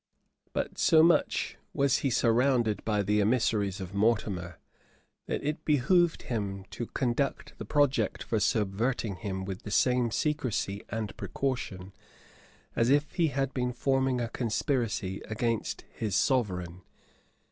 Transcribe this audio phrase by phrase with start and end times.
[0.51, 4.57] But so much was he surrounded by the emissaries of Mortimer,
[5.27, 10.81] that it behoved him to conduct the project for subverting him with the same secrecy
[10.89, 11.93] and precaution
[12.75, 16.81] as if he had been forming a conspiracy against his sovereign.